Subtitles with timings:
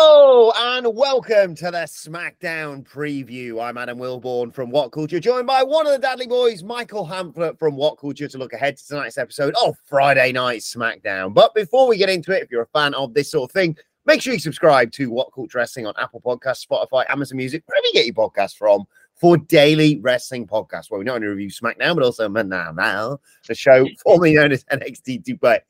[0.00, 3.60] and welcome to the SmackDown preview.
[3.60, 7.58] I'm Adam Wilbourn from What Culture, joined by one of the Dudley boys, Michael Hamflett
[7.58, 11.34] from What Culture, to look ahead to tonight's episode of Friday Night SmackDown.
[11.34, 13.76] But before we get into it, if you're a fan of this sort of thing,
[14.06, 17.86] make sure you subscribe to What Culture Wrestling on Apple Podcasts, Spotify, Amazon Music, wherever
[17.86, 18.84] you get your podcasts from
[19.18, 23.54] for daily wrestling podcasts where we not only review SmackDown but also Now Now, the
[23.54, 25.60] show formerly known as NXT Dubai.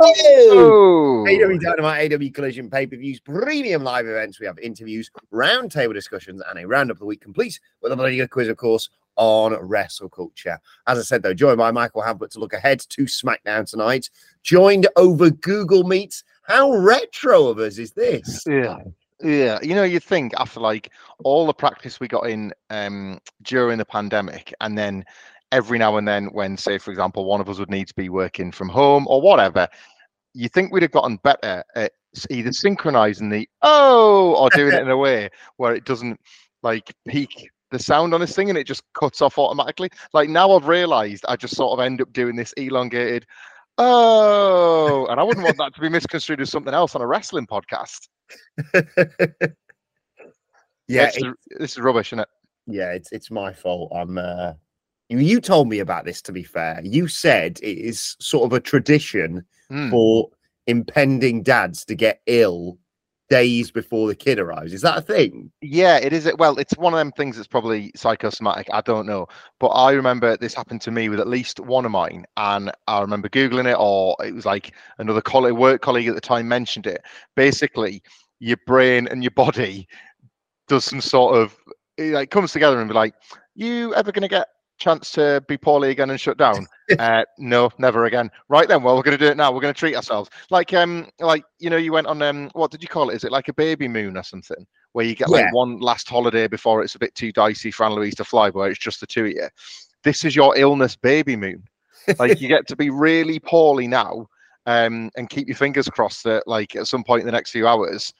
[0.00, 4.40] Oh, AEW Dynamite, AEW Collision pay per views, premium live events.
[4.40, 8.16] We have interviews, roundtable discussions, and a roundup of the week complete with a bloody
[8.16, 10.58] good quiz, of course, on wrestle culture.
[10.86, 14.10] As I said, though, joined by Michael Hamflett to look ahead to SmackDown tonight,
[14.42, 16.24] joined over Google Meets.
[16.42, 18.42] How retro of us is this?
[18.46, 18.78] Yeah.
[19.22, 20.90] Yeah, you know, you think after like
[21.24, 25.04] all the practice we got in um, during the pandemic, and then
[25.50, 28.08] every now and then, when, say, for example, one of us would need to be
[28.08, 29.68] working from home or whatever,
[30.34, 31.92] you think we'd have gotten better at
[32.30, 36.20] either synchronizing the oh or doing it in a way where it doesn't
[36.62, 39.90] like peak the sound on this thing and it just cuts off automatically.
[40.12, 43.26] Like now I've realized I just sort of end up doing this elongated
[43.78, 47.46] oh, and I wouldn't want that to be misconstrued as something else on a wrestling
[47.46, 48.08] podcast.
[50.88, 51.24] yeah, this is,
[51.58, 52.28] this is rubbish, isn't it?
[52.66, 53.90] Yeah, it's it's my fault.
[53.94, 54.18] I'm.
[54.18, 54.52] Uh,
[55.08, 56.20] you, you told me about this.
[56.22, 59.90] To be fair, you said it is sort of a tradition Hmm.
[59.90, 60.30] for
[60.66, 62.78] impending dads to get ill
[63.30, 64.72] days before the kid arrives.
[64.72, 65.50] Is that a thing?
[65.60, 66.30] Yeah, it is.
[66.38, 68.68] Well, it's one of them things that's probably psychosomatic.
[68.72, 69.26] I don't know,
[69.60, 73.00] but I remember this happened to me with at least one of mine, and I
[73.00, 76.86] remember googling it, or it was like another colleague, work colleague at the time mentioned
[76.86, 77.02] it.
[77.36, 78.02] Basically,
[78.40, 79.88] your brain and your body
[80.68, 81.56] does some sort of
[81.96, 83.14] it like comes together and be like,
[83.54, 86.66] "You ever going to get chance to be poorly again and shut down?"
[86.98, 88.30] uh, no, never again.
[88.48, 89.52] Right then, well, we're going to do it now.
[89.52, 92.70] We're going to treat ourselves like um like you know you went on um what
[92.70, 93.16] did you call it?
[93.16, 96.48] Is it like a baby moon or something where you get like one last holiday
[96.48, 99.06] before it's a bit too dicey for Anne Louise to fly, where it's just the
[99.06, 99.48] two of you.
[100.02, 101.62] This is your illness baby moon.
[102.18, 104.26] Like you get to be really poorly now,
[104.66, 107.66] um, and keep your fingers crossed that like at some point in the next few
[107.66, 108.12] hours,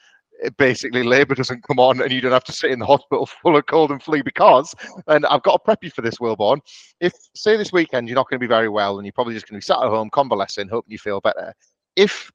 [0.57, 3.57] basically labour doesn't come on and you don't have to sit in the hospital full
[3.57, 4.75] of cold and flu because,
[5.07, 6.61] and I've got to prep you for this, Wilbourn.
[7.01, 9.49] If say this weekend you're not going to be very well and you're probably just
[9.49, 11.55] going to be sat at home convalescing, hoping you feel better.
[11.97, 12.31] If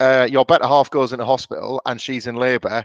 [0.00, 2.84] uh, your better half goes into hospital and she's in labour,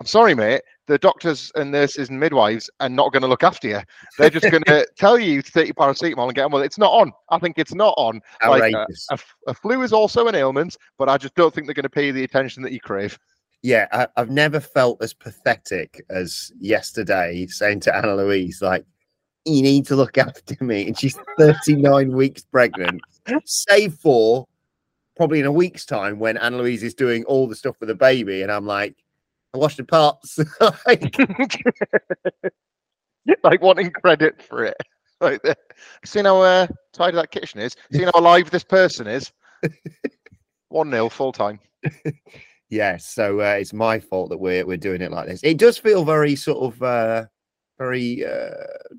[0.00, 0.62] I'm sorry, mate.
[0.86, 3.80] The doctors and nurses and midwives are not going to look after you.
[4.18, 6.66] They're just going to tell you to take your paracetamol and get on with it.
[6.66, 7.12] It's not on.
[7.30, 8.20] I think it's not on.
[8.46, 11.74] Like, uh, a, a flu is also an ailment, but I just don't think they're
[11.74, 13.18] going to pay the attention that you crave.
[13.64, 18.84] Yeah, I, I've never felt as pathetic as yesterday saying to Anna Louise, like,
[19.46, 20.86] you need to look after me.
[20.86, 23.00] And she's 39 weeks pregnant,
[23.46, 24.46] save for
[25.16, 27.94] probably in a week's time when Anna Louise is doing all the stuff with the
[27.94, 28.42] baby.
[28.42, 28.96] And I'm like,
[29.54, 30.38] I washed the pots.
[30.86, 31.16] like,
[33.42, 34.76] like wanting credit for it.
[35.22, 35.56] Like, the-
[36.04, 39.32] seeing how uh, tidy that kitchen is, seeing how alive this person is.
[40.68, 41.60] One nil full time.
[42.74, 45.40] Yeah, so uh, it's my fault that we're we're doing it like this.
[45.44, 47.24] It does feel very sort of uh
[47.78, 48.50] very uh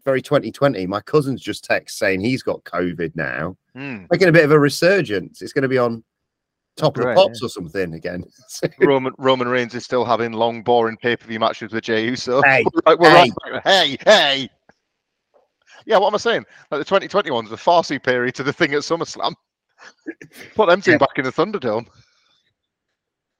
[0.03, 0.85] very 2020.
[0.87, 3.57] My cousin's just text saying he's got COVID now.
[3.75, 4.05] Hmm.
[4.11, 5.41] Making a bit of a resurgence.
[5.41, 6.03] It's going to be on
[6.77, 8.23] top of the pops or something again.
[8.79, 12.41] Roman Roman Reigns is still having long, boring pay per view matches with Jey Uso.
[12.45, 13.31] Hey, Right, we're hey.
[13.51, 14.49] right hey, hey.
[15.85, 16.45] Yeah, what am I saying?
[16.71, 19.33] Like the 2020 ones were far superior to the thing at SummerSlam.
[20.55, 20.97] Put them two Yeah.
[20.97, 21.85] back in the Thunderdome.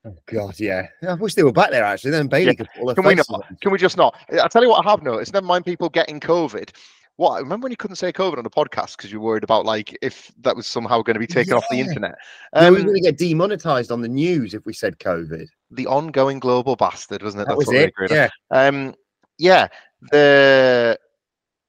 [0.06, 0.88] Oh God, yeah.
[1.08, 2.12] I wish they were back there actually.
[2.12, 2.54] Then Bayley Yeah.
[2.54, 3.28] could pull Can we not?
[3.62, 4.16] Can we just not?
[4.32, 5.34] I tell you what I have noticed.
[5.34, 6.70] Never mind people getting COVID.
[7.18, 7.42] What?
[7.42, 9.98] Remember when you couldn't say COVID on the podcast because you were worried about like
[10.02, 11.86] if that was somehow going to be taken off the Yeah.
[11.86, 12.16] internet?
[12.54, 15.48] yeah, we were Um, going to get demonetized on the news if we said COVID.
[15.72, 17.48] the ongoing global bastard, wasn't it?
[17.48, 17.90] That was what it.
[17.90, 18.18] agreed on.
[18.18, 18.30] Yeah.
[18.52, 18.94] Um,
[19.40, 19.68] yeah,
[20.12, 21.00] the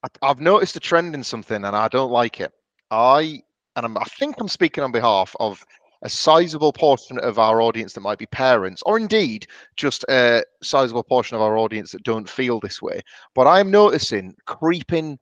[0.04, 2.52] I- I've noticed a trend in something, and I don't like it.
[2.90, 3.42] I
[3.76, 5.64] and I'm, I think I'm speaking on behalf of
[6.02, 9.46] a sizable portion of our audience that might be parents, or indeed
[9.76, 13.00] just a sizable portion of our audience that don't feel this way.
[13.34, 15.19] But I'm noticing creeping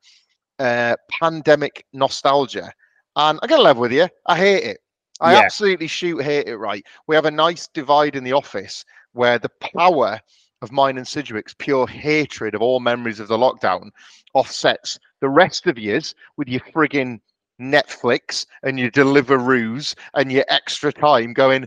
[0.59, 2.73] uh, pandemic nostalgia,
[3.17, 4.09] and I get to level with you.
[4.27, 4.81] I hate it.
[5.21, 5.41] I Yeah.
[5.41, 6.57] absolutely shoot hate it.
[6.57, 10.21] Right, we have a nice divide in the office where the power
[10.63, 13.91] of mine and Sidgwick's pure hatred of all memories of the lockdown
[14.35, 17.21] offsets the rest of yours with your frigging
[17.61, 21.65] Netflix and your Deliveroos and your extra time going.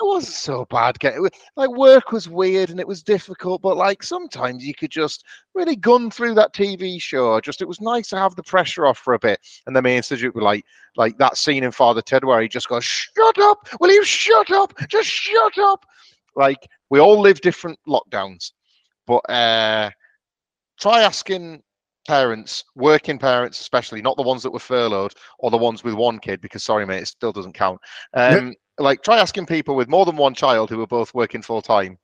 [0.00, 0.96] It wasn't so bad.
[1.56, 5.24] Like work was weird and it was difficult, but like sometimes you could just
[5.54, 7.40] really gun through that TV show.
[7.40, 9.38] Just it was nice to have the pressure off for a bit.
[9.66, 10.64] And me and Sidgwick were like,
[10.96, 13.68] like that scene in Father Ted where he just goes, "Shut up!
[13.80, 14.74] Will you shut up?
[14.88, 15.86] Just shut up!"
[16.34, 18.50] Like we all live different lockdowns,
[19.06, 19.90] but uh,
[20.80, 21.62] try asking
[22.06, 26.18] parents, working parents especially, not the ones that were furloughed or the ones with one
[26.18, 27.80] kid, because sorry, mate, it still doesn't count.
[28.14, 31.62] Um, Like try asking people with more than one child who are both working full
[31.62, 31.96] time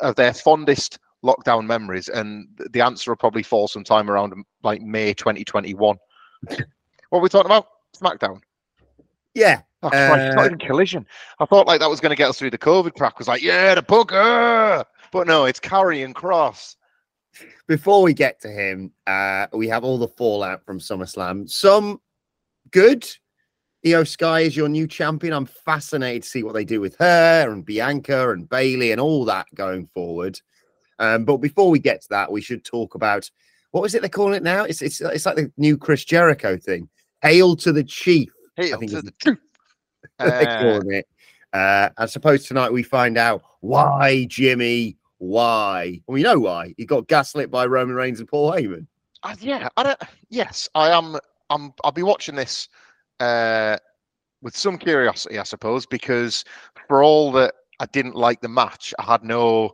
[0.00, 4.32] of their fondest lockdown memories, and the answer will probably fall sometime around
[4.62, 5.96] like May 2021.
[6.48, 6.58] what
[7.10, 7.66] were we talking about?
[7.96, 8.40] SmackDown.
[9.34, 9.60] Yeah.
[9.82, 11.06] Oh, not Uh, even collision.
[11.38, 13.18] I thought like that was going to get us through the COVID crack.
[13.18, 16.76] Was like, yeah, the booker, but no, it's Karrion Kross.
[17.66, 21.48] Before we get to him, uh, we have all the fallout from SummerSlam.
[21.48, 22.00] Some
[22.70, 23.06] good.
[23.86, 25.32] Iyo Sky is your new champion.
[25.32, 29.24] I'm fascinated to see what they do with her and Bianca and Bayley and all
[29.26, 30.40] that going forward.
[30.98, 33.30] Um, but before we get to that, we should talk about
[33.70, 34.64] what is it they're calling it now?
[34.64, 36.88] It's it's it's like the new Chris Jericho thing.
[37.22, 38.30] Hail to the chief.
[38.56, 39.38] Think to it's- the truth.
[40.18, 41.06] they're calling it.
[41.52, 44.96] Uh, I suppose tonight we find out why Jimmy.
[45.18, 46.00] Why?
[46.06, 46.74] Well, we know why.
[46.76, 48.86] He got gaslit by Roman Reigns and Paul Heyman.
[49.22, 50.00] Uh, yeah, I don't.
[50.30, 51.16] Yes, I am.
[51.50, 51.72] I'm.
[51.84, 52.68] I'll be watching this
[53.20, 53.76] uh,
[54.42, 56.44] with some curiosity, I suppose, because
[56.86, 59.72] for all that I didn't like the match, I had no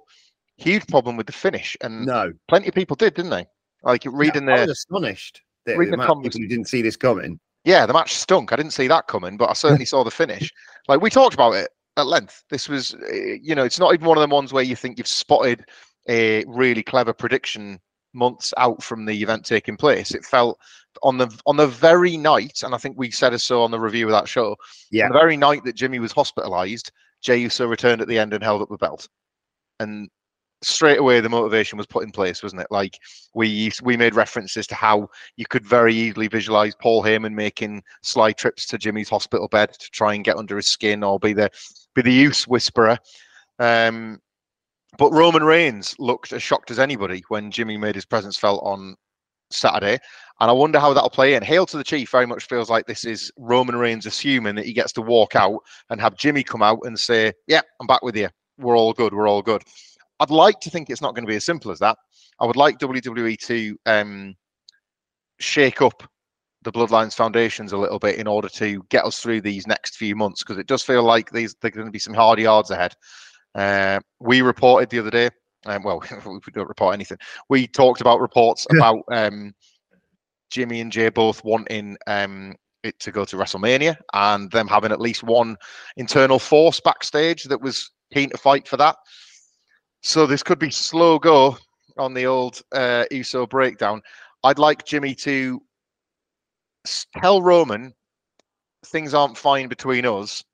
[0.57, 3.47] huge problem with the finish, and No, plenty of people did, didn't they?
[3.83, 6.81] Like reading I the was astonished that reading the the comments- people who didn't see
[6.81, 7.39] this coming.
[7.65, 8.51] yeah, the match stunk.
[8.51, 10.51] I didn't see that coming, but I certainly saw the finish.
[10.89, 12.45] Like we talked about it at length.
[12.51, 14.99] This was, uh, you know, it's not even one of them ones where you think
[14.99, 15.65] you've spotted
[16.09, 17.81] a really clever prediction
[18.13, 20.13] months out from the event taking place.
[20.13, 20.59] It felt
[21.03, 24.07] on the on the very night, and I think we said so on the review
[24.07, 24.57] of that show.
[24.91, 25.07] Yeah.
[25.07, 26.91] on the very night that Jimmy was hospitalised,
[27.23, 29.09] Jey Uso returned at the end and held up the belt,
[29.81, 30.09] and
[30.65, 32.69] straight away the motivation was put in place, wasn't it?
[32.71, 32.99] Like
[33.35, 38.33] we we made references to how you could very easily visualize Paul Heyman making sly
[38.33, 41.51] trips to Jimmy's hospital bed to try and get under his skin or be the
[41.95, 42.99] be the Uso whisperer.
[43.59, 44.21] Um,
[44.99, 48.97] but Roman Reigns looked as shocked as anybody when Jimmy made his presence felt on
[49.51, 49.99] Saturday.
[50.41, 51.43] And I wonder how that'll play in.
[51.43, 54.73] Hail to the Chief very much feels like this is Roman Reigns assuming that he
[54.73, 58.17] gets to walk out and have Jimmy come out and say, Yeah, I'm back with
[58.17, 58.29] you.
[58.59, 59.13] We're all good.
[59.13, 59.63] We're all good.
[60.21, 61.99] I'd like to think it's not going to be as simple as that.
[62.41, 64.35] I would like WWE to um,
[65.39, 66.03] shake up
[66.63, 70.17] the Bloodlines foundations a little bit in order to get us through these next few
[70.17, 72.95] months because it does feel like these there're going to be some hard yards ahead.
[73.55, 75.31] Uh, we reported the other day.
[75.67, 77.19] Um, well, we don't report anything.
[77.49, 79.55] We talked about reports about um,
[80.51, 85.01] Jimmy and Jey both wanting um, it to go to WrestleMania and them having at
[85.01, 85.57] least one
[85.97, 88.97] internal force backstage that was keen to fight for that.
[90.05, 91.57] So this could be slow go
[91.97, 94.03] on the old uh, Uso breakdown.
[94.45, 95.63] I'd like Jimmy to
[97.23, 97.95] tell Roman
[98.85, 100.45] things aren't fine between us,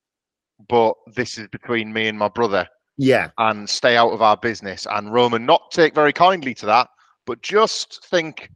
[0.69, 2.65] but this is between me and my brother,
[2.97, 4.87] Yeah, and stay out of our business.
[4.89, 6.87] And Roman not take very kindly to that,
[7.27, 8.49] but just think,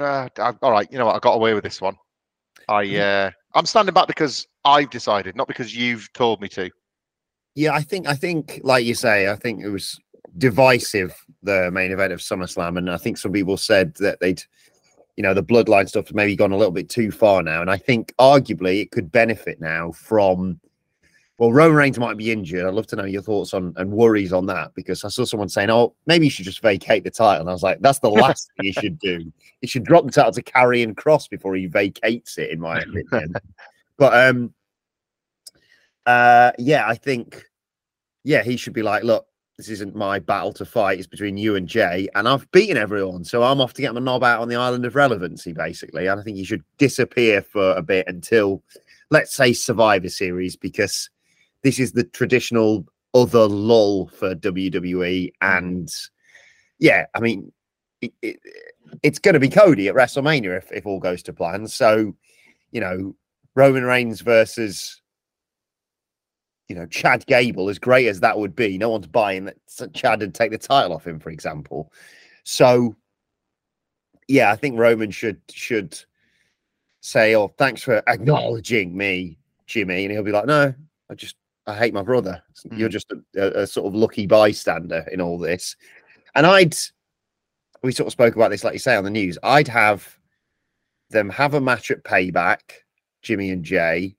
[0.00, 0.28] uh,
[0.62, 1.96] all right, you know what, I got away with this one.
[2.68, 6.68] I uh, I'm standing back because I've decided, not because you've told me to.
[7.54, 7.72] yeah.
[7.72, 9.96] I think I think like you say, I think it was
[10.38, 14.42] divisive the main event of SummerSlam, and I think some people said that they'd,
[15.16, 17.70] you know, the bloodline stuff had maybe gone a little bit too far now, and
[17.70, 20.60] I think arguably it could benefit now from.
[21.38, 22.66] Well, Roman Reigns might be injured.
[22.66, 25.48] I'd love to know your thoughts on and worries on that because I saw someone
[25.48, 28.10] saying, "Oh, maybe you should just vacate the title." And I was like, "That's the
[28.10, 29.30] last thing you should do.
[29.60, 33.34] You should drop the title to Karrion Kross before he vacates it." In my opinion,
[33.96, 34.52] but um,
[36.06, 37.44] uh, yeah, I think,
[38.24, 39.28] yeah, he should be like, "Look,
[39.58, 40.98] this isn't my battle to fight.
[40.98, 44.00] It's between you and Jey, and I've beaten everyone, so I'm off to get my
[44.00, 46.06] knob out on the island of relevancy, basically.
[46.06, 48.62] And I think you should disappear for a bit until,
[49.10, 51.10] let's say, Survivor Series, because
[51.62, 55.92] this is the traditional other lull for WWE, and
[56.78, 57.50] yeah, I mean,
[58.00, 58.38] it, it,
[59.02, 61.66] it's going to be Cody at WrestleMania if, if all goes to plan.
[61.66, 62.14] So,
[62.70, 63.16] you know,
[63.56, 64.97] Roman Reigns versus
[66.68, 69.56] you know, Chad Gable, as great as that would be, no one's buying that
[69.94, 71.92] Chad would take the title off him, for example.
[72.44, 72.94] So,
[74.28, 75.98] yeah, I think Roman should should
[77.00, 80.74] say, "Oh, thanks for acknowledging me, Jimmy," and he'll be like, "No,
[81.10, 82.42] I just I hate my brother.
[82.72, 82.92] You're mm.
[82.92, 85.74] just a, a, sort of lucky bystander in all this."
[86.34, 86.76] And I'd
[87.82, 89.38] we sort of spoke about this, like you say, on the news.
[89.42, 90.18] I'd have
[91.10, 92.60] them have a match at Payback,
[93.22, 94.16] Jimmy and Jey,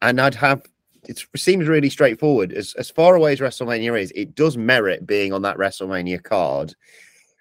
[0.00, 0.62] and I'd have
[1.08, 2.52] it seems really straightforward.
[2.52, 6.74] As as far away as WrestleMania is, it does merit being on that WrestleMania card.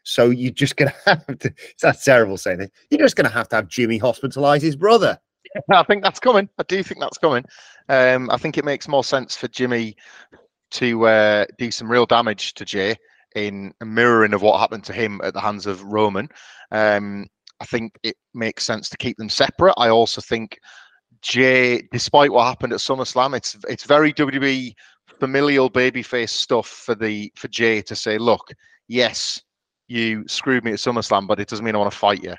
[0.03, 1.53] So you're just gonna have to.
[1.82, 2.72] That's terrible saying this.
[2.89, 5.20] You're just gonna have to have Jimmy hospitalize his brother.
[5.70, 6.50] I think that's coming.
[6.58, 7.44] I do think that's coming.
[7.89, 9.96] Um, I think it makes more sense for Jimmy
[10.72, 12.96] to uh, do some real damage to Jey
[13.36, 16.30] in a mirroring of what happened to him at the hands of Roman.
[16.72, 17.27] Um,
[17.60, 19.75] I think it makes sense to keep them separate.
[19.77, 20.58] I also think
[21.22, 24.74] Jey, despite what happened at SummerSlam, it's it's very WWE
[25.20, 28.51] familial babyface stuff for the for Jey to say, look,
[28.88, 29.42] yes,
[29.88, 32.36] you screwed me at SummerSlam, but it doesn't mean I want to fight you.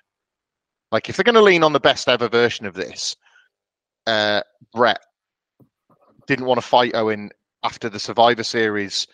[0.91, 3.17] Like if they're going to lean on the best ever version of this,
[4.07, 4.43] uh,
[4.75, 5.01] Bret
[6.27, 7.31] didn't want to fight Owen
[7.62, 9.07] after the Survivor Series,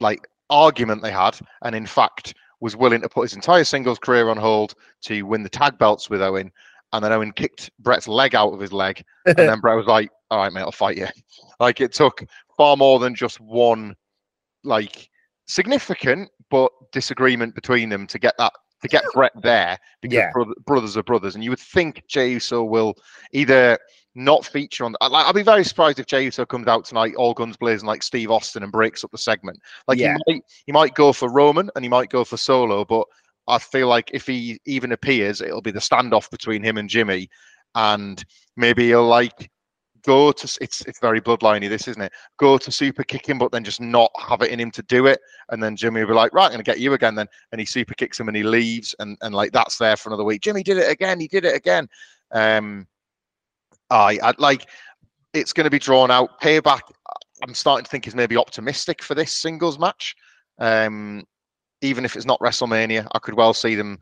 [0.00, 4.28] like argument they had, and in fact was willing to put his entire singles career
[4.28, 6.52] on hold to win the tag belts with Owen
[6.92, 10.10] and then Owen kicked Bret's leg out of his leg, and then Bret was like,
[10.30, 11.08] "All right, mate, I'll fight you."
[11.60, 12.24] Like it took
[12.56, 13.94] far more than just one,
[14.64, 15.08] like
[15.46, 20.30] significant but disagreement between them to get that to get Bret there because yeah.
[20.32, 22.94] brother, brothers are brothers, and you would think Jey Uso will
[23.32, 23.78] either
[24.14, 24.94] not feature on.
[25.00, 28.02] Like, I'd be very surprised if Jey Uso comes out tonight, all guns blazing like
[28.02, 29.58] Steve Austin, and breaks up the segment.
[29.88, 30.16] Like yeah.
[30.26, 33.06] he might, he might go for Roman and he might go for Solo, but
[33.48, 37.28] I feel like if he even appears, it'll be the standoff between him and Jimmy,
[37.74, 38.22] and
[38.56, 39.50] maybe he'll like
[40.04, 42.12] go to it's it's very bloodliney this isn't it?
[42.38, 45.06] Go to super kick him but then just not have it in him to do
[45.06, 45.20] it.
[45.50, 47.28] And then jimmy will be like right i'm gonna get you again then.
[47.52, 50.24] And he super kicks him and he leaves and and like that's there for another
[50.24, 50.42] week.
[50.42, 51.20] Jimmy did it again.
[51.20, 51.88] He did it again.
[52.32, 52.86] Um
[53.90, 54.68] i i like
[55.34, 56.40] it's going to be drawn out.
[56.40, 56.80] Payback
[57.42, 60.14] i'm starting to think is maybe optimistic for this singles match.
[60.58, 61.24] Um
[61.82, 63.98] even if it's not WrestleMania, I could well see them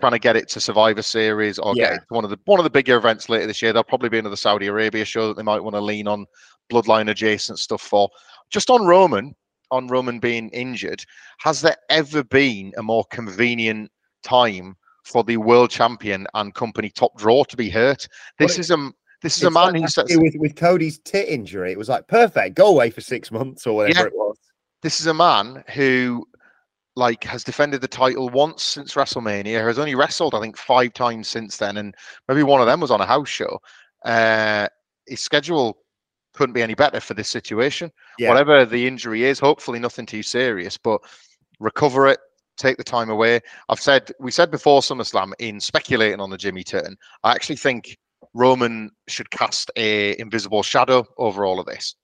[0.00, 1.84] trying to get it to Survivor Series or yeah.
[1.84, 3.72] get it to one of the one of the bigger events later this year.
[3.72, 6.26] There'll probably be another Saudi Arabia show that they might want to lean on
[6.70, 8.08] bloodline adjacent stuff for.
[8.50, 9.34] Just on Roman,
[9.70, 11.04] on Roman being injured,
[11.38, 13.90] has there ever been a more convenient
[14.22, 18.08] time for the world champion and company top draw to be hurt?
[18.38, 18.92] This well, is a
[19.22, 21.72] this is a man like who's with, with Cody's tit injury.
[21.72, 24.06] It was like perfect, go away for six months or whatever yeah.
[24.06, 24.36] it was.
[24.82, 26.26] This is a man who
[26.96, 29.62] like has defended the title once since WrestleMania.
[29.62, 31.94] Has only wrestled, I think, five times since then, and
[32.28, 33.58] maybe one of them was on a house show.
[34.04, 34.66] Uh,
[35.06, 35.76] his schedule
[36.34, 37.90] couldn't be any better for this situation.
[38.18, 38.30] Yeah.
[38.30, 41.00] Whatever the injury is, hopefully nothing too serious, but
[41.60, 42.18] recover it,
[42.56, 43.40] take the time away.
[43.68, 46.96] I've said we said before SummerSlam in speculating on the Jimmy turn.
[47.24, 47.96] I actually think
[48.34, 51.94] Roman should cast a invisible shadow over all of this.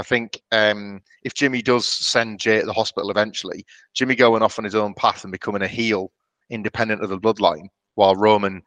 [0.00, 4.58] I think um, if Jimmy does send Jey to the hospital eventually, Jimmy going off
[4.58, 6.10] on his own path and becoming a heel
[6.48, 8.62] independent of the bloodline, while Roman,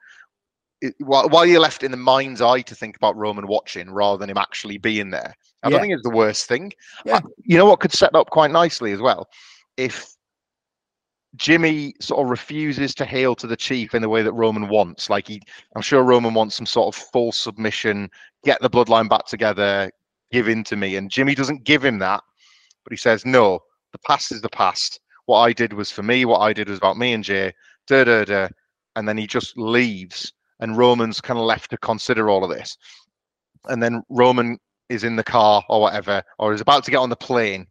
[0.99, 4.29] while, while you're left in the mind's eye to think about Roman watching rather than
[4.29, 5.71] him actually being there, I yeah.
[5.71, 6.71] don't think it's the worst thing.
[7.03, 7.15] Yeah.
[7.15, 9.27] I, you know what could set up quite nicely as well?
[9.75, 10.13] If
[11.35, 15.09] Jimmy sort of refuses to hail to the chief in the way that Roman wants.
[15.09, 15.41] Like he,
[15.75, 18.11] I'm sure Roman wants some sort of full submission,
[18.45, 19.89] get the bloodline back together,
[20.33, 20.97] give in to me.
[20.97, 22.21] And Jimmy doesn't give him that,
[22.83, 23.59] but he says, no,
[23.93, 24.99] the past is the past.
[25.27, 26.25] What I did was for me.
[26.25, 27.53] What I did was about me and Jey.
[27.87, 28.47] Da da da.
[28.95, 32.77] And then he just leaves, and Roman's kind of left to consider all of this.
[33.65, 34.57] And then Roman
[34.89, 37.65] is in the car or whatever, or is about to get on the plane,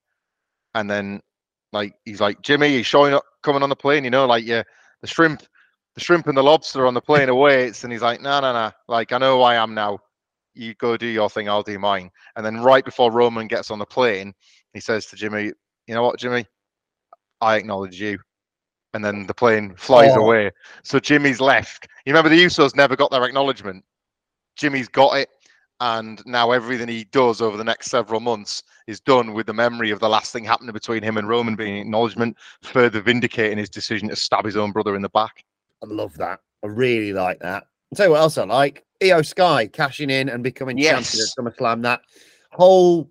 [0.75, 1.21] and then
[1.73, 4.03] like he's like Jimmy, he's showing up, coming on the plane.
[4.03, 4.63] You know, like yeah,
[5.01, 5.43] the shrimp,
[5.95, 8.73] the shrimp and the lobster on the plane awaits, and he's like, no, no, no,
[8.89, 10.01] like I know who I am now
[10.55, 12.11] you go do your thing, I'll do mine.
[12.37, 14.35] And then right before Roman gets on the plane,
[14.75, 15.53] he says to Jimmy,
[15.87, 16.47] You know what, Jimmy?
[17.41, 18.19] I acknowledge you.
[18.95, 20.21] And then the plane flies oh.
[20.21, 20.51] away.
[20.83, 21.89] So Jimmy's left.
[22.05, 23.85] You remember the Usos never got their acknowledgement.
[24.57, 25.29] Jimmy's got it.
[25.81, 29.91] and now everything he does over the next several months is done with the memory
[29.91, 34.09] of the last thing happening between him and Roman being acknowledgement, further vindicating his decision
[34.11, 35.45] to stab his own brother in the back.
[35.83, 36.39] I love that.
[36.63, 37.65] I really like that.
[37.65, 38.85] I'll tell you what else I like.
[39.03, 41.13] Iyo Sky cashing in and becoming Yes.
[41.13, 41.83] champion at SummerSlam.
[41.83, 42.01] That
[42.51, 43.11] whole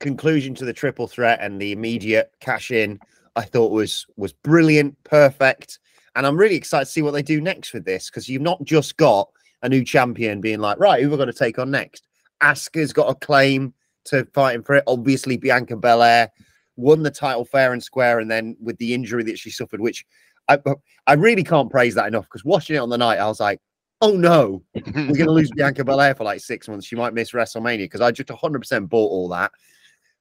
[0.00, 2.98] conclusion to the triple threat and the immediate cash in,
[3.36, 5.78] I thought was was brilliant, perfect.
[6.14, 8.62] And I'm really excited to see what they do next with this because you've not
[8.64, 9.28] just got
[9.62, 12.06] a new champion being like, right, who we're going to take on next.
[12.42, 13.72] Asuka's got a claim
[14.04, 14.84] to fighting for it.
[14.86, 16.30] Obviously, Bianca Belair
[16.76, 20.04] won the title fair and square, and then with the injury that she suffered, which
[20.48, 20.58] I
[21.06, 23.60] I really can't praise that enough because watching it on the night, I was like,
[24.02, 26.86] oh no, we're going to lose Bianca Belair for like six months.
[26.86, 29.52] She might miss WrestleMania because I just 100% bought all that.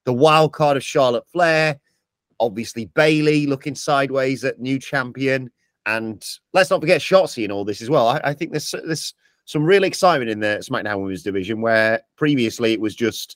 [0.06, 1.80] The wild card of Charlotte Flair,
[2.40, 5.52] obviously Bayley looking sideways at new champion,
[5.88, 6.24] and
[6.54, 8.08] let's not forget Shotzi and all this as well.
[8.08, 9.14] I, I think there's there's
[9.46, 13.36] some real excitement in the SmackDown Women's division where previously it was just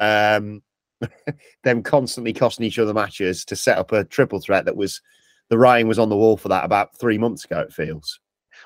[0.00, 0.62] um
[1.64, 5.00] them constantly costing each other matches to set up a triple threat that was
[5.48, 7.60] the writing was on the wall for that about three months ago.
[7.60, 8.18] It feels.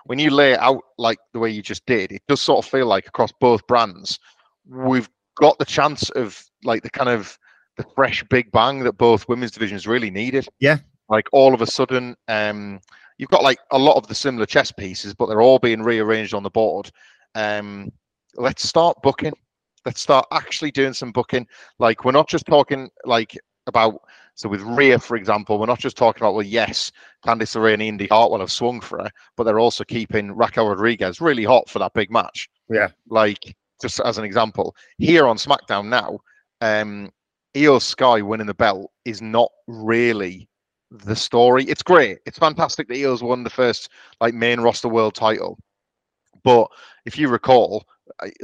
[0.07, 2.71] When you lay it out like the way you just did, it does sort of
[2.71, 4.19] feel like across both brands,
[4.69, 7.39] we've got the chance of like the kind of
[7.77, 10.49] the fresh big bang that both women's divisions really needed.
[10.59, 10.79] Yeah.
[11.09, 12.81] Like all of a sudden, um,
[13.19, 16.35] you've got like a lot of the similar chess pieces, but they're all being rearranged
[16.35, 16.91] on the board.
[17.35, 17.91] Um,
[18.37, 19.33] let's start booking.
[19.85, 21.47] Let's start actually doing some booking.
[21.79, 23.37] Like we're not just talking like
[23.67, 24.01] about
[24.35, 26.93] so with Rhea, for example, we're not just talking about well, yes,
[27.27, 31.21] Candice LeRae and Indi Hartwell have swung for her, but they're also keeping Raquel Rodriguez
[31.21, 32.49] really hot for that big match.
[32.71, 32.89] Yeah.
[33.09, 36.21] Like just as an example, here on SmackDown now,
[36.61, 37.11] um,
[37.55, 40.49] Iyo Sky winning the belt is not really
[40.91, 41.65] the story.
[41.65, 42.19] It's great.
[42.27, 43.91] It's fantastic that Iyo's won the first
[44.21, 45.59] like main roster world title.
[46.43, 46.69] But
[47.05, 47.87] if you recall,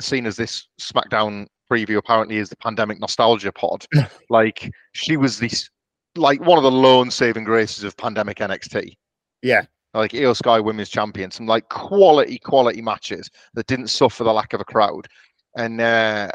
[0.01, 3.85] seen as this SmackDown preview apparently is the pandemic nostalgia pod,
[4.31, 5.69] like she was this
[6.17, 8.95] like one of the lone saving graces of pandemic NXT.
[9.43, 9.63] Yeah.
[9.95, 14.53] Like Iyo Sky Women's Champion, some like quality, quality matches that didn't suffer the lack
[14.53, 15.07] of a crowd.
[15.57, 16.31] And uh,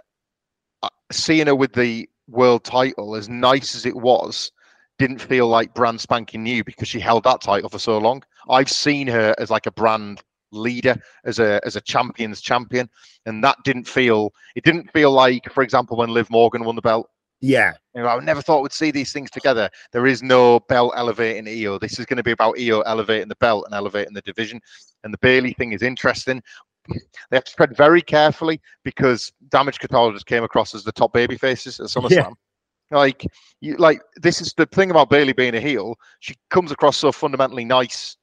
[0.81, 4.51] uh, seeing her with the world title, as nice as it was,
[4.97, 8.23] didn't feel like brand spanking new because she held that title for so long.
[8.49, 12.89] I've seen her as like a brand leader, as a as a champions champion,
[13.25, 14.33] and that didn't feel.
[14.55, 17.09] It didn't feel like, for example, when Liv Morgan won the belt.
[17.41, 17.73] Yeah.
[17.95, 19.69] You know, I never thought we'd see these things together.
[19.91, 21.79] There is no belt elevating Iyo.
[21.79, 24.61] This is going to be about Iyo elevating the belt and elevating the division.
[25.03, 26.41] And the Bayley thing is interesting.
[26.87, 31.13] They have to tread very carefully because Damage Control just came across as the top
[31.13, 32.11] baby faces at SummerSlam.
[32.11, 32.97] Yeah.
[32.97, 33.25] Like,
[33.61, 35.95] you like this is the thing about Bayley being a heel.
[36.19, 38.17] She comes across so fundamentally nice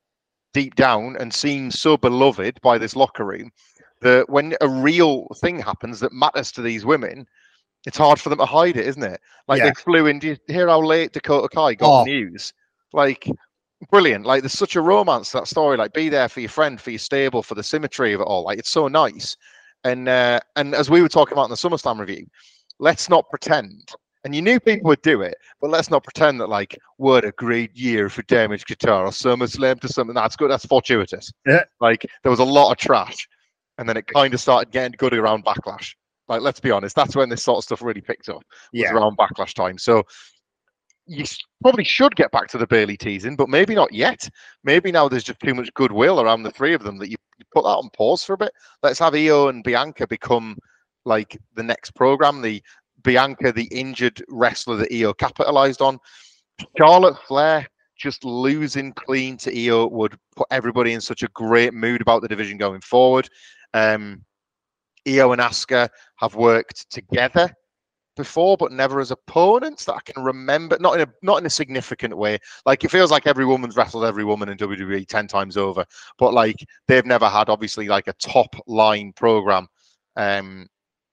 [0.55, 3.51] deep down and seems so beloved by this locker room
[4.01, 7.27] that when a real thing happens that matters to these women,
[7.87, 9.21] it's hard for them to hide it, isn't it?
[9.47, 9.67] Like Yeah.
[9.69, 10.19] they flew in.
[10.19, 12.05] Do you hear how late Dakota Kai got Oh.
[12.05, 12.53] news?
[12.93, 13.29] Like
[13.91, 14.25] brilliant.
[14.27, 15.77] Like there's such a romance to that story.
[15.77, 18.45] Like be there for your friend, for your stable, for the symmetry of it all.
[18.45, 19.37] Like it's so nice.
[19.85, 22.27] And uh, and as we were talking about in the SummerSlam review,
[22.79, 23.91] let's not pretend.
[24.29, 27.33] And you knew people would do it, but let's not pretend that like what a
[27.33, 30.51] great year for Damage Guitar or SummerSlam to something that's good.
[30.51, 31.33] That's fortuitous.
[31.47, 31.65] Yeah.
[31.81, 33.27] Like there was a lot of trash,
[33.79, 35.95] and then it kind of started getting good around Backlash.
[36.29, 38.43] Like let's be honest, that's when this sort of stuff really picked up.
[38.75, 38.93] Was Yeah.
[38.93, 39.79] around Backlash time.
[39.79, 40.03] So
[41.07, 41.25] you
[41.63, 44.29] probably should get back to the Bayley teasing, but maybe not yet.
[44.63, 47.47] Maybe now there's just too much goodwill around the three of them that you, you
[47.55, 48.53] put that on pause for a bit.
[48.83, 50.59] Let's have Iyo and Bianca become
[51.07, 52.43] like the next program.
[52.43, 52.63] The
[53.09, 55.99] Bianca, the injured wrestler that Iyo capitalized on.
[56.77, 57.67] Charlotte Flair
[57.97, 62.29] just losing clean to Iyo would put everybody in such a great mood about the
[62.29, 63.27] division going forward.
[63.73, 64.27] Um,
[65.07, 67.51] Iyo and Asuka have worked together
[68.15, 70.77] before, but never as opponents that I can remember.
[70.79, 72.39] Not in a not in a significant way.
[72.67, 75.87] Like it feels like every woman's wrestled every woman in WWE ten times over,
[76.19, 76.57] but like
[76.89, 79.67] they've never had obviously like a top line program,
[80.17, 80.67] um,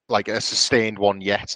[0.10, 1.56] like a sustained one yet.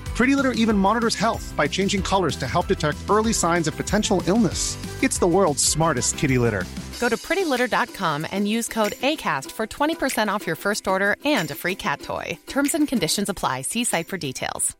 [0.15, 4.21] Pretty Litter even monitors health by changing colors to help detect early signs of potential
[4.27, 4.77] illness.
[5.01, 6.65] It's the world's smartest kitty litter.
[6.99, 11.55] Go to prettylitter.com and use code ACAST for 20% off your first order and a
[11.55, 12.37] free cat toy.
[12.45, 13.63] Terms and conditions apply.
[13.63, 14.77] See site for details.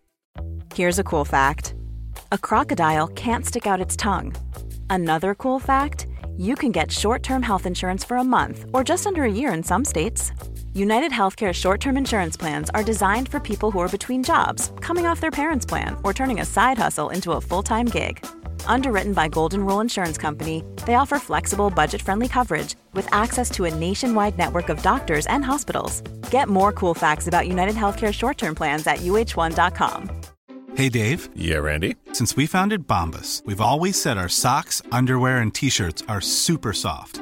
[0.76, 1.74] Here's a cool fact
[2.32, 4.34] a crocodile can't stick out its tongue.
[4.90, 9.08] Another cool fact you can get short term health insurance for a month or just
[9.08, 10.32] under a year in some states.
[10.74, 15.06] United Healthcare short term insurance plans are designed for people who are between jobs, coming
[15.06, 18.26] off their parents' plan, or turning a side hustle into a full time gig.
[18.66, 23.66] Underwritten by Golden Rule Insurance Company, they offer flexible, budget friendly coverage with access to
[23.66, 26.02] a nationwide network of doctors and hospitals.
[26.32, 30.10] Get more cool facts about United Healthcare short term plans at uh1.com.
[30.74, 31.28] Hey Dave.
[31.36, 31.98] Yeah, Randy.
[32.14, 36.72] Since we founded Bombas, we've always said our socks, underwear, and t shirts are super
[36.72, 37.22] soft.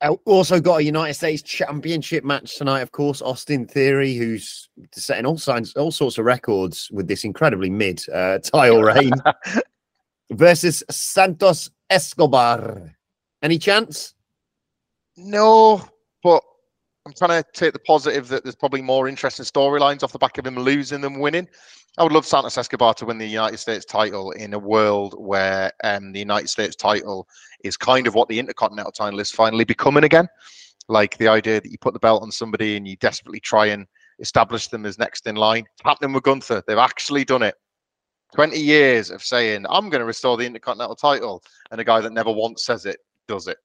[0.00, 3.20] Uh, also got a United States Championship match tonight, of course.
[3.20, 8.38] Austin Theory, who's setting all signs, all sorts of records with this incredibly mid uh,
[8.38, 9.12] title reign,
[10.30, 12.94] versus Santos Escobar.
[13.42, 14.14] Any chance?
[15.16, 15.84] No,
[16.22, 16.44] but
[17.08, 20.36] I'm trying to take the positive that there's probably more interesting storylines off the back
[20.36, 21.48] of him losing than winning.
[21.96, 25.72] I would love Santos Escobar to win the United States title in a world where
[25.84, 27.26] um, the United States title
[27.64, 30.28] is kind of what the Intercontinental title is finally becoming again.
[30.90, 33.86] Like the idea that you put the belt on somebody and you desperately try and
[34.18, 35.64] establish them as next in line.
[35.72, 36.62] It's happening with Gunther.
[36.66, 37.54] They've actually done it.
[38.34, 41.42] 20 years of saying, I'm going to restore the Intercontinental title.
[41.70, 43.56] And a guy that never once says it does it.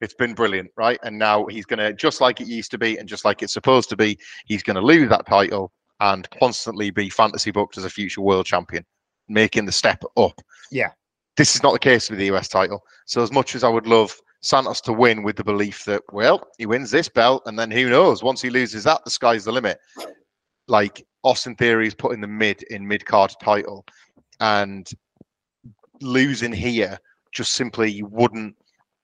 [0.00, 0.98] It's been brilliant, right?
[1.02, 3.52] And now he's going to, just like it used to be and just like it's
[3.52, 7.84] supposed to be, he's going to lose that title and constantly be fantasy booked as
[7.84, 8.84] a future world champion,
[9.28, 10.40] making the step up.
[10.70, 10.90] Yeah.
[11.36, 12.82] This is not the case with the US title.
[13.06, 16.46] So, as much as I would love Santos to win with the belief that, well,
[16.58, 18.22] he wins this belt, and then who knows?
[18.22, 19.78] Once he loses that, the sky's the limit.
[20.66, 23.84] Like Austin Theory is putting the mid in mid card title,
[24.40, 24.88] and
[26.00, 26.98] losing here
[27.32, 28.56] just simply you wouldn't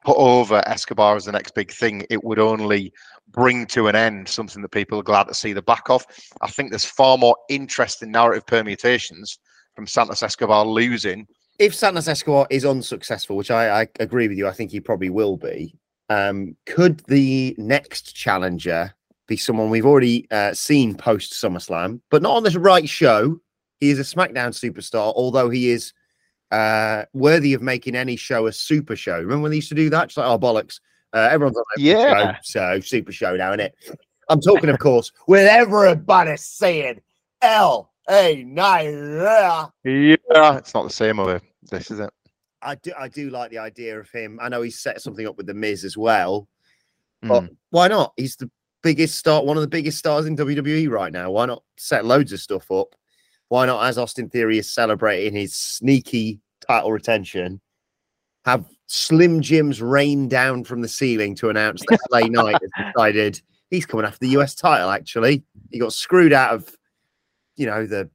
[0.06, 2.06] put over Escobar as the next big thing.
[2.08, 2.92] It would only
[3.32, 6.06] bring to an end something that people are glad to see the back of.
[6.42, 9.40] I think there's far more interesting narrative permutations
[9.74, 11.26] from Santos Escobar losing.
[11.58, 15.10] If Santos Escobar is unsuccessful, which I, I agree with you, I think he probably
[15.10, 15.74] will be.
[16.08, 18.94] Um, could the next challenger
[19.26, 23.40] be someone we've already uh, seen post SummerSlam, but not on this right show?
[23.80, 25.92] He is a SmackDown superstar, although he is
[26.50, 29.18] uh, worthy of making any show a super show.
[29.18, 30.08] Remember when they used to do that?
[30.08, 30.80] Just like, oh, bollocks.
[31.12, 32.34] Uh, everyone's on yeah.
[32.34, 33.74] Show, so super show now, it?
[34.28, 37.00] I'm talking, of course, with everybody saying
[37.42, 39.20] L A nine.
[39.84, 42.10] Yeah, it's not the same over this, is it?
[42.60, 44.38] I do, I do like the idea of him.
[44.42, 46.48] I know he's set something up with the Miz as well,
[47.22, 47.56] but mm.
[47.70, 48.12] why not?
[48.16, 48.50] He's the
[48.82, 51.30] biggest star, one of the biggest stars in WWE right now.
[51.30, 52.94] Why not set loads of stuff up?
[53.48, 57.60] Why not, as Austin Theory is celebrating his sneaky title retention,
[58.44, 63.40] have Slim Jim's rain down from the ceiling to announce that LA Knight has decided
[63.70, 64.90] he's coming after the US title.
[64.90, 66.76] Actually, he got screwed out of,
[67.56, 68.10] you know, the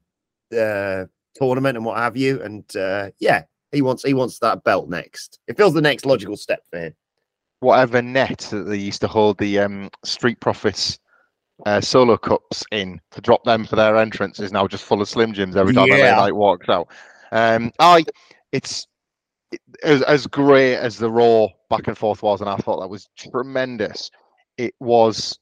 [0.57, 2.41] uh, tournament and what have you.
[2.41, 5.39] And uh, yeah, he wants he wants that belt next.
[5.47, 6.95] It feels the next logical step for him.
[7.59, 10.97] Whatever net that they used to hold the um, Street Profits
[11.65, 15.09] uh, solo cups in to drop them for their entrance is now just full of
[15.09, 16.15] Slim Jims every time yeah.
[16.15, 16.87] LA Knight walks out.
[17.31, 18.03] Um, I
[18.51, 18.87] it's
[19.83, 23.09] as, as great as the raw back and forth was, and I thought that was
[23.17, 24.11] tremendous.
[24.57, 25.37] It was.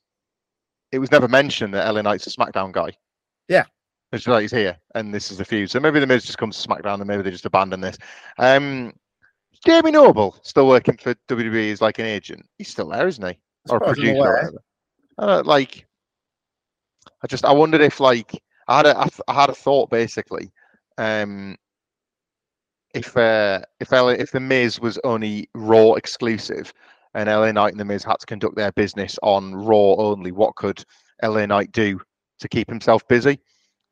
[0.92, 2.92] It was never mentioned that LA Knight's a SmackDown guy.
[3.48, 3.66] Yeah,
[4.12, 5.70] it's like he's here, and this is the feud.
[5.70, 7.98] So maybe the Miz just comes to SmackDown, and maybe they just abandon this.
[8.40, 8.94] Um,
[9.66, 12.46] Jamie Noble still working for WWE as like an agent.
[12.58, 13.38] He's still there, isn't he?
[13.70, 14.54] Or a producer.
[15.18, 15.86] Or like,
[17.24, 20.52] I just I wondered if like I had a I had a thought basically.
[20.98, 21.58] Um,
[22.94, 26.74] if uh, if LA, if the Miz was only Raw exclusive,
[27.14, 30.56] and LA Knight and the Miz had to conduct their business on Raw only, what
[30.56, 30.84] could
[31.24, 32.00] LA Knight do
[32.40, 33.40] to keep himself busy?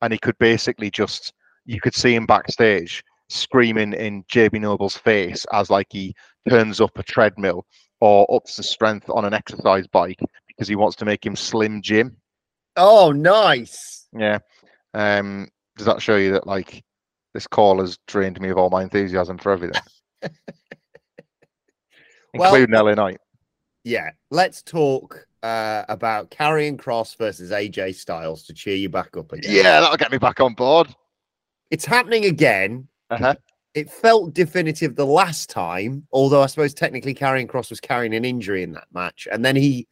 [0.02, 1.34] And he could basically just
[1.66, 6.16] you could see him backstage screaming in Jamie Noble's face as like he
[6.50, 7.66] turns up a treadmill
[8.00, 11.82] or ups the strength on an exercise bike because he wants to make him Slim
[11.82, 12.16] Jim.
[12.78, 14.08] Oh, nice.
[14.13, 14.40] Yeah.
[14.94, 16.84] Um, does that show you that like
[17.34, 19.80] this call has drained me of all my enthusiasm for everything,
[22.34, 23.20] well, including LA Knight.
[23.84, 29.32] Yeah, let's talk uh, about Karrion Kross versus AJ Styles to cheer you back up
[29.32, 29.54] again.
[29.54, 30.88] Yeah, that'll get me back on board.
[31.70, 32.88] It's happening again.
[33.12, 33.36] Uh-huh.
[33.76, 38.26] It felt definitive the last time, although I suppose technically Karrion Kross was carrying an
[38.26, 39.88] injury in that match, and then he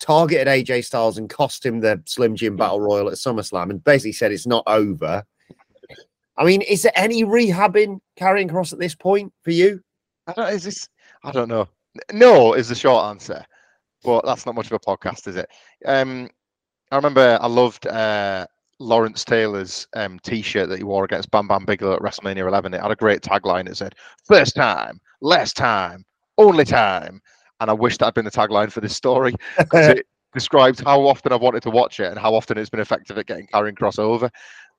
[0.00, 4.12] targeted AJ Styles and cost him the Slim Jim Battle Royal at SummerSlam and basically
[4.12, 5.22] said it's not over.
[6.36, 9.82] I mean, is there any rehabbing Karrion Kross at this point for you?
[10.26, 10.88] I don't, is this?
[11.22, 11.68] I don't know.
[12.12, 13.44] No is the short answer,
[14.02, 15.48] but that's not much of a podcast, is it?
[15.84, 16.30] Um,
[16.90, 18.46] I remember I loved uh,
[18.78, 22.72] Lawrence Taylor's um, T-shirt that he wore against Bam Bam Bigelow at WrestleMania 11.
[22.72, 23.68] It had a great tagline.
[23.68, 26.04] It said, first time, last time,
[26.38, 27.20] only time."
[27.60, 31.06] And I wish that had been the tagline for this story because it describes how
[31.06, 33.76] often I've wanted to watch it and how often it's been effective at getting Karrion
[33.76, 34.30] Kross over.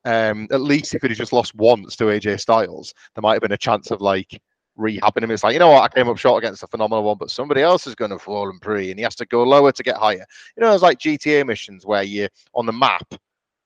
[0.04, 3.42] Um, at least if it had just lost once to AJ Styles, there might have
[3.42, 4.42] been a chance of like
[4.78, 5.32] rehabbing him.
[5.32, 7.62] It's like, you know what, I came up short against a phenomenal one, but somebody
[7.62, 9.98] else is going to fall and pre, and he has to go lower to get
[9.98, 10.26] higher.
[10.58, 13.14] You know, it's like GTA missions where you're on the map,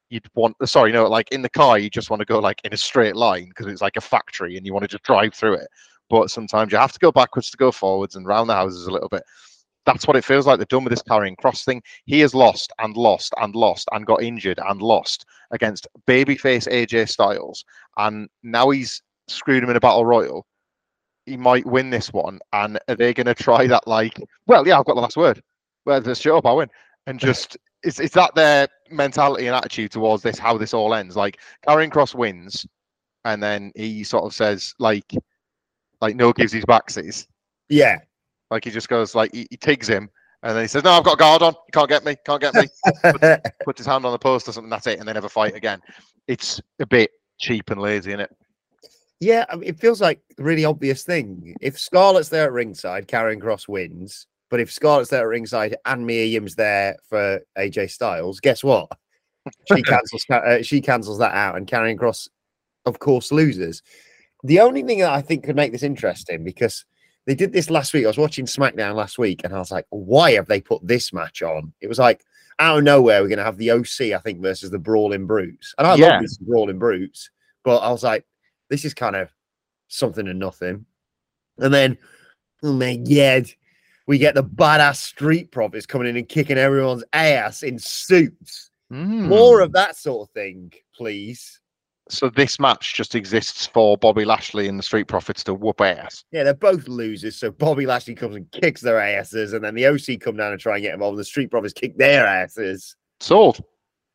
[0.10, 2.60] you'd want, sorry, you know, like in the car, you just want to go like
[2.64, 5.34] in a straight line because it's like a factory and you want to just drive
[5.34, 5.68] through it.
[6.10, 8.92] But sometimes you have to go backwards to go forwards and round the houses a
[8.92, 9.24] little bit.
[9.86, 10.58] That's what it feels like.
[10.58, 11.82] They're done with this Karrion Kross thing.
[12.06, 17.10] He has lost and lost and lost and got injured and lost against babyface AJ
[17.10, 17.64] Styles.
[17.98, 20.46] And now he's screwed him in a battle royal.
[21.28, 22.40] He might win this one.
[22.52, 23.88] And are they going to try that?
[23.88, 25.42] Like, well, yeah, I've got the last word.
[25.86, 26.70] Well, just shut up, I win.
[27.06, 31.16] And just, is, is that their mentality and attitude towards this, how this all ends?
[31.16, 32.66] Like, Karrion Kross wins.
[33.24, 35.14] And then he sort of says, like,
[36.06, 37.26] like no gives his backsies.
[37.68, 37.98] Yeah.
[38.52, 40.08] Like he just goes like he, he tigs him
[40.44, 41.54] and then he says, No, I've got a guard on.
[41.54, 42.68] You can't get me, can't get me.
[43.02, 45.56] puts, puts his hand on the post or something, that's it, and they never fight
[45.56, 45.82] again.
[46.28, 48.36] It's a bit cheap and lazy, isn't it?
[49.20, 51.56] Yeah, I mean, it feels like a really obvious thing.
[51.62, 54.28] If Scarlett's there at ringside, Karrion Kross wins.
[54.52, 58.88] But if Scarlett's there at ringside and Mia Yim's there for AJ Styles, guess what?
[59.74, 60.26] She cancels.
[60.30, 62.28] uh, she cancels that out, and Karrion Kross,
[62.86, 63.82] of course, loses.
[64.46, 66.86] The only thing that I think could make this interesting because
[67.26, 68.06] they did this last week.
[68.06, 71.12] I was watching SmackDown last week, and I was like, "Why have they put this
[71.12, 72.24] match on?" It was like
[72.60, 75.74] out of nowhere, we're going to have the OC, I think, versus the Brawling Brutes,
[75.78, 76.10] and I Yeah.
[76.12, 77.30] love this Brawling Brutes,
[77.64, 78.26] but I was like,
[78.70, 79.30] "This is kind of
[79.88, 80.86] something and nothing."
[81.58, 81.98] And then,
[82.64, 83.50] oh my god,
[84.06, 88.70] we get the badass street profits coming in and kicking everyone's ass in suits.
[88.90, 89.28] Hmm.
[89.28, 91.60] More of that sort of thing, please.
[92.10, 96.24] So this match just exists for Bobby Lashley and the Street Profits to whoop ass.
[96.32, 97.36] Yeah, they're both losers.
[97.36, 100.62] So Bobby Lashley comes and kicks their asses, and then the OC come down and
[100.62, 101.14] try and get involved.
[101.14, 102.96] And the Street Profits kick their asses.
[103.20, 103.64] Sold.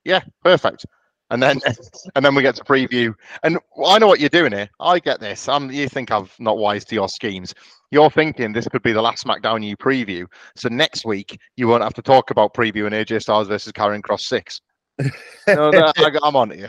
[0.05, 0.87] Yeah, perfect.
[1.31, 1.61] And then
[2.15, 3.13] and then we get to preview.
[3.43, 4.69] And I know what you're doing here.
[4.79, 5.49] I get this.
[5.49, 7.55] I'm you think I'm not wise to your schemes.
[7.91, 10.27] You're thinking this could be the last SmackDown you preview.
[10.57, 14.21] So next week you won't have to talk about previewing AJ Styles versus Karrion Kross
[14.21, 14.61] six.
[15.49, 16.69] no, no, I, I'm on to you.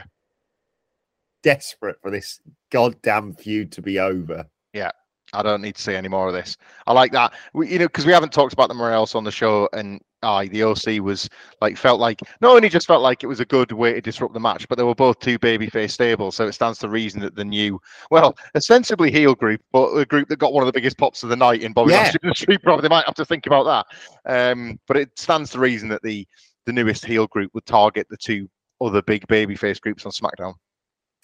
[1.43, 2.39] Desperate for this
[2.71, 4.45] goddamn feud to be over.
[4.73, 4.91] Yeah,
[5.33, 6.57] I don't need to see any more of this.
[6.87, 7.33] I like that.
[7.53, 10.01] We, you know, because we haven't talked about them anywhere else on the show, and
[10.23, 11.29] I, the OC was
[11.61, 14.33] like felt like not only just felt like it was a good way to disrupt
[14.33, 17.35] the match, but they were both two babyface stables, so it stands to reason that
[17.35, 17.79] the new,
[18.11, 21.29] well, ostensibly heel group, but a group that got one of the biggest pops of
[21.29, 21.99] the night in Bobby Yeah.
[22.01, 23.85] Lashley and Street they might have to think about
[24.25, 24.51] that.
[24.51, 26.27] Um, but it stands to reason that the
[26.65, 28.47] the newest heel group would target the two
[28.81, 30.53] other big babyface groups on SmackDown.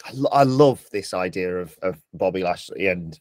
[0.06, 3.20] I, lo- I love this idea of, of Bobby Lashley and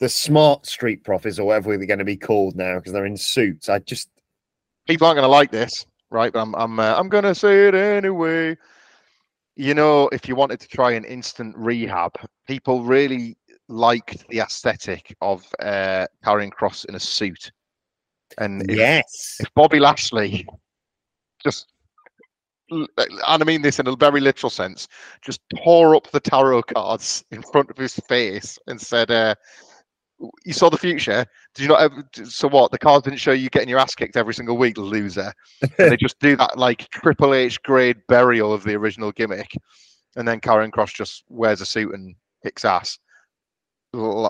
[0.00, 3.16] the smart Street Profits, or whatever they're going to be called now, because they're in
[3.16, 3.68] suits.
[3.68, 4.08] I just,
[4.86, 6.32] people aren't going to like this, right?
[6.32, 8.56] But I'm I'm uh, I'm going to say it anyway.
[9.56, 12.12] You know, if you wanted to try an instant rehab,
[12.46, 13.36] people really
[13.68, 17.52] liked the aesthetic of uh, Karrion Kross in a suit.
[18.38, 20.46] And if, yes, if Bobby Lashley
[21.42, 21.72] just,
[22.70, 22.88] and
[23.26, 24.88] I mean this in a very literal sense,
[25.22, 29.34] just tore up the tarot cards in front of his face and said, uh,
[30.44, 31.26] "You saw the future.
[31.54, 31.82] Did you not?
[31.82, 32.70] Ever, so what?
[32.70, 35.96] The cards didn't show you getting your ass kicked every single week, loser." and they
[35.96, 39.52] just do that like Triple H grade burial of the original gimmick,
[40.16, 42.98] and then Karrion Kross just wears a suit and kicks ass.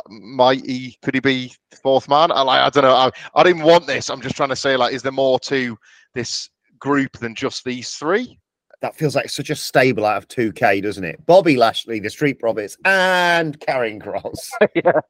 [0.09, 0.99] Might he?
[1.03, 2.31] Could he be fourth man?
[2.31, 2.61] I like.
[2.61, 2.95] I don't know.
[2.95, 4.11] I, I didn't want this.
[4.11, 5.79] I'm just trying to say like, is there more to
[6.15, 6.51] this
[6.85, 8.39] group than just these three?
[8.85, 11.25] that feels like such a stable out of 2K, doesn't it?
[11.25, 14.51] Bobby Lashley, the Street Profits, and Karrion Kross.
[14.75, 15.01] yeah.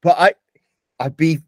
[0.00, 0.34] But I,
[1.00, 1.40] I'd be,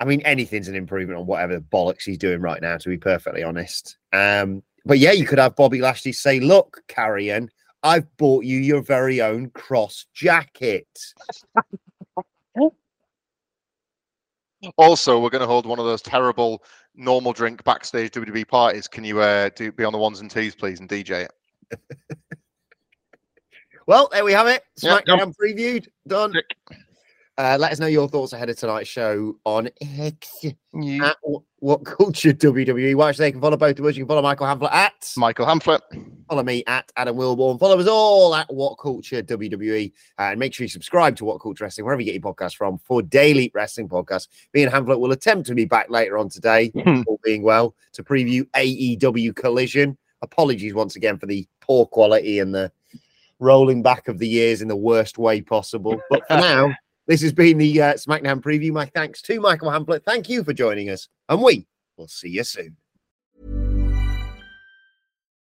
[0.00, 3.42] I mean, anything's an improvement on whatever bollocks he's doing right now, to be perfectly
[3.42, 3.98] honest.
[4.14, 7.50] Um, but yeah, you could have Bobby Lashley say, "Look, Karrion,
[7.82, 10.88] I've bought you your very own cross jacket."
[14.76, 18.88] Also, we're going to hold one of those terrible normal drink backstage WWE parties.
[18.88, 21.26] Can you uh, do be on the ones and twos, please, and DJ
[21.70, 21.80] it?
[23.88, 24.64] Well, there we have it.
[24.78, 25.32] SmackDown done.
[25.32, 26.34] previewed, done.
[27.38, 31.16] Uh, let us know your thoughts ahead of tonight's show on X at,
[31.60, 32.94] What Culture WWE.
[32.94, 33.96] Watch they can follow both of us.
[33.96, 35.80] You can follow Michael Hamflett at Michael Hamflett.
[36.28, 37.58] Follow me at Adam Wilbourn.
[37.58, 39.92] Follow us all at What Culture WWE.
[40.18, 42.54] Uh, and make sure you subscribe to What Culture Wrestling, wherever you get your podcast
[42.54, 44.28] from, for daily wrestling podcasts.
[44.54, 46.70] Me and Hamflett will attempt to be back later on today,
[47.06, 49.98] all being well, to preview AEW Collision.
[50.22, 52.70] Apologies once again for the poor quality and the
[53.40, 56.00] rolling back of the years in the worst way possible.
[56.08, 56.72] But for now,
[57.08, 58.70] this has been the uh, SmackDown preview.
[58.70, 60.04] My thanks to Michael Hamflett.
[60.04, 61.66] Thank you for joining us, and we
[61.96, 62.76] will see you soon.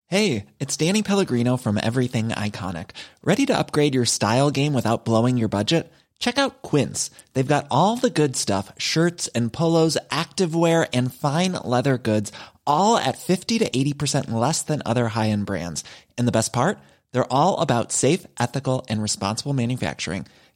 [0.08, 2.92] Hey, it's Danny Pellegrino from Everything Iconic.
[3.24, 5.92] Ready to upgrade your style game without blowing your budget?
[6.20, 7.10] Check out Quince.
[7.34, 12.32] They've got all the good stuff shirts and polos, activewear, and fine leather goods,
[12.68, 15.84] all at 50 to 80% less than other high end brands.
[16.18, 16.78] And the best part?
[17.12, 20.28] They're all about safe, ethical, and responsible manufacturing.